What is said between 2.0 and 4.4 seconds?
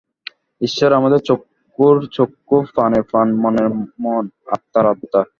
চক্ষু, প্রাণের প্রাণ, মনের মন,